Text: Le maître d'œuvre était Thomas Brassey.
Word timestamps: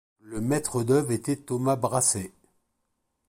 Le 0.21 0.41
maître 0.41 0.83
d'œuvre 0.83 1.11
était 1.11 1.35
Thomas 1.35 1.75
Brassey. 1.75 2.31